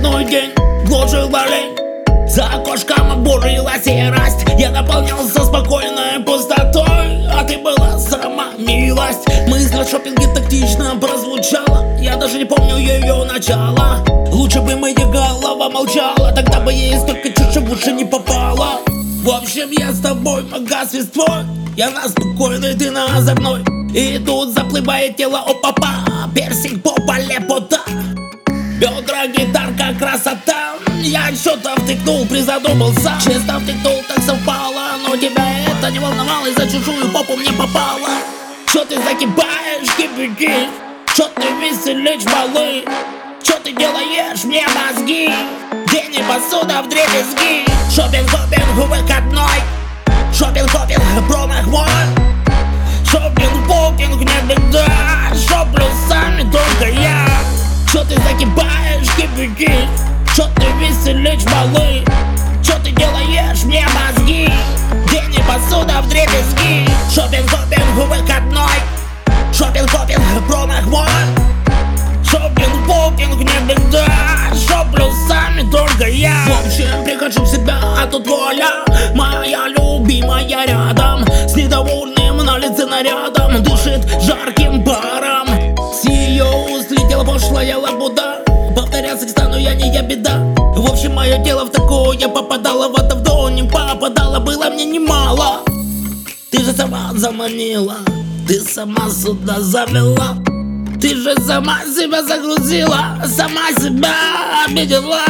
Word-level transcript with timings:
день. 0.00 0.50
Глушила 0.86 1.44
лень 1.46 1.76
За 2.28 2.44
окошком 2.44 3.22
бурила 3.22 3.72
серость 3.84 4.44
Я 4.58 4.70
наполнялся 4.70 5.44
спокойной 5.44 6.20
пустотой. 6.24 7.26
А 7.30 7.44
ты 7.44 7.58
была 7.58 7.98
сама 7.98 8.48
милость. 8.58 9.26
Мысль 9.48 9.78
о 9.78 9.84
шопинге 9.84 10.26
тактично 10.34 10.96
прозвучала. 10.96 11.96
Я 11.98 12.16
даже 12.16 12.38
не 12.38 12.44
помню 12.44 12.76
ее 12.76 13.24
начала. 13.24 13.98
Лучше 14.32 14.60
бы 14.60 14.74
моя 14.76 15.06
голова 15.06 15.68
молчала. 15.68 16.32
Тогда 16.32 16.60
бы 16.60 16.72
ей 16.72 16.98
столько 16.98 17.30
чуши 17.30 17.60
в 17.60 17.70
уши 17.72 17.92
не 17.92 18.04
попало. 18.04 18.80
В 19.22 19.28
общем, 19.28 19.70
я 19.70 19.92
с 19.92 20.00
тобой 20.00 20.42
погас 20.44 20.94
весь 20.94 21.08
твой 21.08 21.44
Я 21.76 21.90
на 21.90 22.08
спокойной, 22.08 22.74
ты 22.74 22.90
на 22.90 23.04
озорной. 23.16 23.62
И 23.94 24.18
тут 24.18 24.54
заплывает 24.54 25.16
тело. 25.16 25.40
О 25.46 25.54
папа 25.54 25.88
Персик, 26.34 26.82
попа, 26.82 27.18
лепота 27.18 27.80
Бедра, 28.80 29.26
гитарка, 29.26 29.94
красота. 29.98 30.76
Я 31.02 31.30
что-то 31.34 31.74
втыкнул, 31.76 32.24
призадумался 32.26 33.12
Честно 33.22 33.60
втыкнул, 33.60 34.02
так 34.08 34.24
совпало 34.24 34.92
Но 35.06 35.14
тебя 35.18 35.46
это 35.66 35.90
не 35.90 35.98
волновало. 35.98 36.46
И 36.46 36.54
за 36.54 36.66
чужую 36.66 37.10
попу 37.12 37.36
мне 37.36 37.52
попало. 37.52 38.08
Чё 38.72 38.82
ты 38.86 38.96
закипаешь, 38.96 39.94
кипятишь 39.98 40.70
Чё 41.14 41.28
ты 41.36 41.48
веселишь, 41.60 42.24
малы 42.24 42.84
Чё 43.42 43.58
ты 43.62 43.72
делаешь 43.72 44.44
мне 44.44 44.64
мозги? 44.68 45.30
День 45.92 46.14
и 46.14 46.22
посуда 46.22 46.80
в 46.80 46.88
дребезги. 46.88 47.66
Шопинг, 47.94 48.30
хопинг, 48.30 48.66
выходной 48.76 49.79
кипятишь 59.40 59.88
Чё 60.36 60.44
ты 60.56 60.66
веселишь, 60.78 61.44
малы 61.44 62.04
Чё 62.62 62.74
ты 62.84 62.90
делаешь 62.92 63.62
мне 63.64 63.86
мозги? 63.88 64.52
День 65.10 65.34
и 65.34 65.42
посуда 65.42 66.00
в 66.02 66.08
дребезги. 66.08 66.88
Шопинг, 67.12 67.48
хопинг, 67.50 67.84
выходной. 67.96 68.78
Шопинг, 69.52 69.90
хопинг, 69.90 70.22
промах 70.48 70.86
мой. 70.86 71.06
Шопинг, 72.24 72.86
покинг, 72.86 73.38
не 73.38 73.74
беда. 73.74 74.06
Шоплю 74.68 75.10
сами 75.28 75.68
только 75.70 76.08
я. 76.08 76.44
В 76.46 76.66
общем, 76.66 77.04
прихожу 77.04 77.42
в 77.42 77.48
себя, 77.48 77.78
а 77.98 78.06
тут 78.06 78.26
воля 78.26 78.84
Моя 79.14 79.68
любимая 79.68 80.66
рядом. 80.66 81.24
С 81.48 81.54
недовольным 81.56 82.38
на 82.38 82.58
лице 82.58 82.86
нарядом 82.86 83.62
Дышит 83.62 84.06
жарким 84.22 84.84
паром 84.84 85.09
было 94.50 94.70
мне 94.70 94.84
немало. 94.84 95.62
Ты 96.50 96.64
же 96.64 96.72
сама 96.72 97.12
заманила 97.14 97.98
Ты 98.48 98.60
сама 98.60 99.08
сюда 99.08 99.60
завела. 99.60 100.36
Ты 101.00 101.14
же 101.14 101.34
сама 101.46 101.80
себя 101.84 102.22
загрузила, 102.22 103.22
сама 103.26 103.70
себя 103.78 104.12
обидела. 104.66 105.20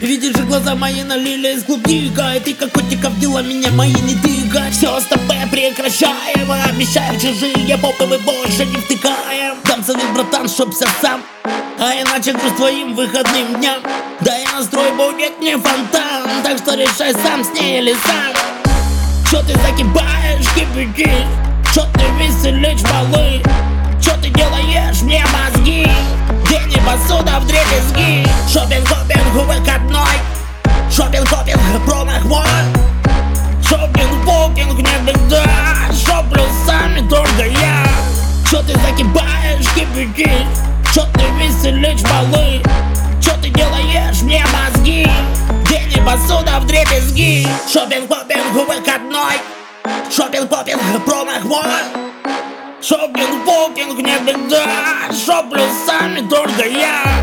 Видишь 0.00 0.36
же, 0.36 0.44
глаза 0.44 0.74
мои 0.76 1.02
налились 1.02 1.64
клубникой 1.64 2.38
Ты 2.44 2.54
как 2.54 2.70
котик 2.70 3.04
обдела 3.04 3.42
меня, 3.42 3.70
мои 3.72 3.92
не 3.92 4.14
тыкай 4.14 4.70
Все 4.70 5.00
с 5.00 5.06
прекращаем 5.50 6.52
Обещаем 6.68 7.18
чужие 7.18 7.76
попы 7.78 8.06
мы 8.06 8.18
больше 8.18 8.64
не 8.66 8.76
втыкаем. 8.76 9.56
Совет, 9.84 10.12
братан, 10.12 10.46
вся 10.46 10.86
сам 11.00 11.22
А 11.44 12.00
иначе 12.00 12.32
груз 12.32 12.52
твоим 12.56 12.94
выходным 12.94 13.56
дням. 13.56 13.80
Да 14.20 14.38
и 14.38 14.44
настрой 14.54 14.92
будет 14.92 15.40
не 15.40 15.56
фонтан 15.56 16.42
Так 16.44 16.58
что 16.58 16.74
решай 16.74 17.12
сам 17.14 17.42
с 17.42 17.58
ней 17.58 17.80
или 17.80 17.94
сам 18.04 18.47
Чё 19.30 19.42
ты 19.42 19.52
закипаешь, 19.58 20.48
кипятишь 20.54 21.26
Чё 21.74 21.82
ты 21.92 22.04
веселишь, 22.18 22.80
малы 22.90 23.42
Чё 24.02 24.12
ты 24.22 24.30
делаешь? 24.30 25.02
Мне 25.02 25.22
мозги. 25.26 25.86
День 26.48 26.72
и 26.72 26.80
посуда 26.80 27.38
в 27.38 27.46
дребезги. 27.46 28.26
Шопинг, 28.50 28.88
хопинг, 28.88 29.34
выходной. 29.34 30.16
Шопинг, 30.90 31.28
хопинг, 31.28 31.60
промах 31.84 32.24
мой 32.24 32.42
Шопинг, 33.62 34.24
покинг, 34.24 34.78
не 34.78 35.12
беда. 35.12 35.44
Шоплю 35.92 36.44
сами 36.66 37.06
только 37.06 37.48
я. 37.48 37.84
Чё 38.50 38.62
ты 38.62 38.72
закипаешь, 38.80 39.68
кипятишь 39.74 40.46
Чё 40.94 41.02
ты 41.12 41.24
веселишь, 41.38 42.00
малы 42.10 42.37
дребезги 46.88 47.46
Шопинг, 47.72 48.08
хопинг, 48.08 48.44
выходной 48.52 49.34
Шопинг, 50.10 50.48
попинг, 50.48 50.80
промах 51.04 51.44
мой 51.44 51.62
Шопинг, 52.80 53.44
покинг, 53.44 53.98
не 53.98 54.18
беда. 54.20 54.66
Шоплю 55.12 55.62
сами 55.86 56.26
только 56.28 56.68
я 56.68 57.17